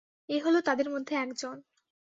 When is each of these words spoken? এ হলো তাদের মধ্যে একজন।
এ 0.29 0.37
হলো 0.39 0.59
তাদের 0.61 0.87
মধ্যে 0.89 1.13
একজন। 1.15 1.55